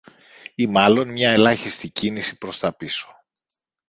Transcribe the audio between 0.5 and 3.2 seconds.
Ή μάλλον μια ελάχιστη κίνηση προς τα πίσω